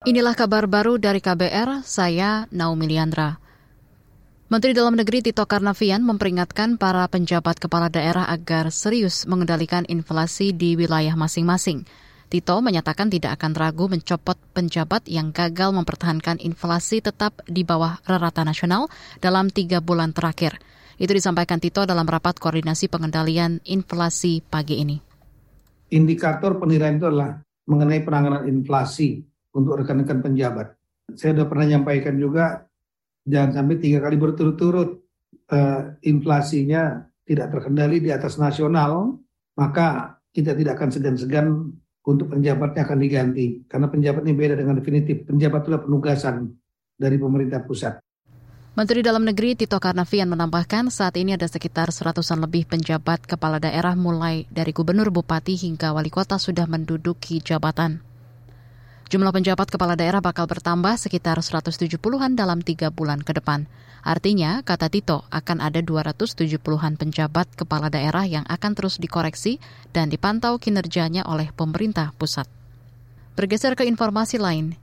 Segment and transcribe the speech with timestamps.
[0.00, 3.36] Inilah kabar baru dari KBR, saya Naomi Liandra.
[4.48, 10.72] Menteri Dalam Negeri Tito Karnavian memperingatkan para penjabat kepala daerah agar serius mengendalikan inflasi di
[10.72, 11.84] wilayah masing-masing.
[12.32, 18.40] Tito menyatakan tidak akan ragu mencopot penjabat yang gagal mempertahankan inflasi tetap di bawah rata
[18.40, 18.88] nasional
[19.20, 20.64] dalam tiga bulan terakhir.
[20.96, 24.96] Itu disampaikan Tito dalam rapat koordinasi pengendalian inflasi pagi ini.
[25.92, 30.76] Indikator penilaian itu adalah mengenai penanganan inflasi untuk rekan-rekan penjabat.
[31.18, 32.64] Saya sudah pernah nyampaikan juga
[33.26, 34.90] jangan sampai tiga kali berturut-turut
[35.50, 39.18] uh, inflasinya tidak terkendali di atas nasional,
[39.54, 41.46] maka kita tidak akan segan-segan
[42.06, 43.62] untuk penjabatnya akan diganti.
[43.70, 45.26] Karena penjabat ini beda dengan definitif.
[45.26, 46.50] Penjabat adalah penugasan
[46.98, 48.02] dari pemerintah pusat.
[48.70, 53.98] Menteri Dalam Negeri Tito Karnavian menambahkan saat ini ada sekitar seratusan lebih penjabat kepala daerah
[53.98, 58.09] mulai dari gubernur, bupati hingga wali kota sudah menduduki jabatan.
[59.10, 63.66] Jumlah penjabat kepala daerah bakal bertambah sekitar 170-an dalam tiga bulan ke depan.
[64.06, 69.58] Artinya, kata Tito, akan ada 270-an penjabat kepala daerah yang akan terus dikoreksi
[69.90, 72.46] dan dipantau kinerjanya oleh pemerintah pusat.
[73.34, 74.78] Bergeser ke informasi lain,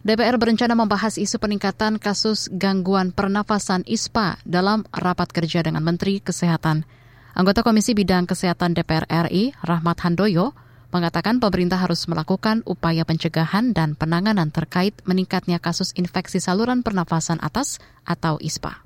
[0.00, 6.88] DPR berencana membahas isu peningkatan kasus gangguan pernafasan ISPA dalam rapat kerja dengan Menteri Kesehatan.
[7.36, 10.56] Anggota Komisi Bidang Kesehatan DPR RI, Rahmat Handoyo,
[10.94, 17.82] mengatakan pemerintah harus melakukan upaya pencegahan dan penanganan terkait meningkatnya kasus infeksi saluran pernafasan atas
[18.06, 18.82] atau ISPA.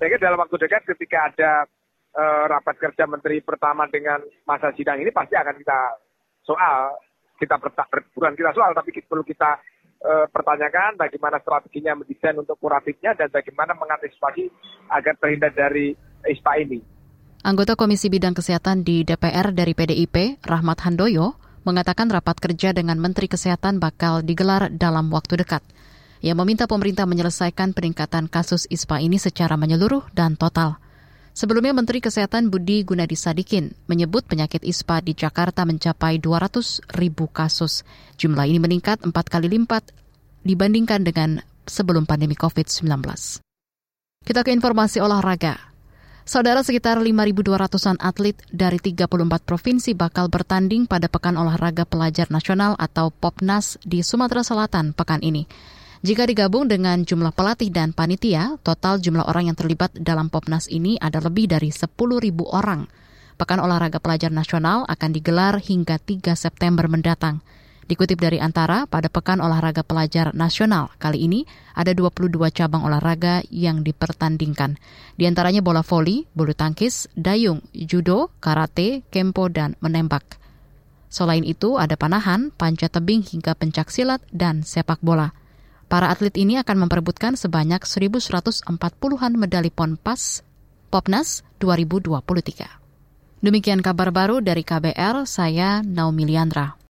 [0.00, 1.50] Saya kira dalam waktu dekat ketika ada
[2.16, 5.80] uh, rapat kerja menteri pertama dengan masa sidang ini pasti akan kita
[6.44, 6.96] soal,
[7.36, 7.60] kita
[8.16, 9.60] bukan kita soal, tapi perlu kita
[10.04, 14.48] uh, pertanyakan bagaimana strateginya mendesain untuk kuratifnya dan bagaimana mengantisipasi
[14.88, 15.92] agar terhindar dari
[16.24, 16.99] ISPA ini.
[17.40, 23.32] Anggota Komisi Bidang Kesehatan di DPR dari PDIP, Rahmat Handoyo, mengatakan rapat kerja dengan Menteri
[23.32, 25.64] Kesehatan bakal digelar dalam waktu dekat.
[26.20, 30.76] Ia meminta pemerintah menyelesaikan peningkatan kasus ISPA ini secara menyeluruh dan total.
[31.32, 37.88] Sebelumnya Menteri Kesehatan Budi Gunadi Sadikin menyebut penyakit ISPA di Jakarta mencapai 200 ribu kasus.
[38.20, 39.96] Jumlah ini meningkat empat kali lipat
[40.44, 42.84] dibandingkan dengan sebelum pandemi COVID-19.
[44.28, 45.69] Kita ke informasi olahraga.
[46.28, 49.08] Saudara sekitar 5.200-an atlet dari 34
[49.42, 55.48] provinsi bakal bertanding pada Pekan Olahraga Pelajar Nasional atau POPNAS di Sumatera Selatan pekan ini.
[56.00, 60.96] Jika digabung dengan jumlah pelatih dan panitia, total jumlah orang yang terlibat dalam Popnas ini
[60.96, 61.92] ada lebih dari 10.000
[62.48, 62.88] orang.
[63.36, 67.44] Pekan Olahraga Pelajar Nasional akan digelar hingga 3 September mendatang.
[67.90, 71.42] Dikutip dari Antara, pada Pekan Olahraga Pelajar Nasional kali ini
[71.74, 74.78] ada 22 cabang olahraga yang dipertandingkan.
[75.18, 80.38] Di antaranya bola voli, bulu tangkis, dayung, judo, karate, kempo, dan menembak.
[81.10, 85.34] Selain itu ada panahan, panjat tebing hingga pencak silat, dan sepak bola.
[85.90, 90.46] Para atlet ini akan memperebutkan sebanyak 1.140-an medali Ponpas
[90.94, 93.42] Popnas 2023.
[93.42, 96.79] Demikian kabar baru dari KBR, saya Naomi Liandra.